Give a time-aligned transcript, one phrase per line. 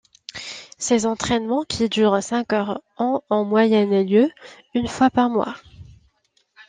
[0.79, 4.31] Ces entraînements qui durent cinq heures ont en moyenne lieu
[4.73, 5.53] une fois par mois.